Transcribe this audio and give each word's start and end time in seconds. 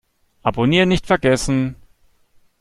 Abonnieren 0.43 0.89
nicht 0.89 1.05
vergessen! 1.05 1.75